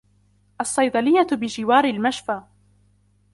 [0.61, 2.41] الصيدلية بجوار المشفى.